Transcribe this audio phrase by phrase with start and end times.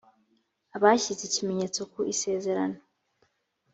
[0.75, 2.77] abashyize ikimenyetso ku isezerano